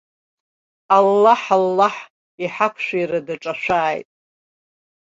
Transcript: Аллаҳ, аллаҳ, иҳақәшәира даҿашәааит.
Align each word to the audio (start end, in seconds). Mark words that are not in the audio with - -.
Аллаҳ, 0.95 1.41
аллаҳ, 1.55 1.95
иҳақәшәира 2.43 3.19
даҿашәааит. 3.27 4.07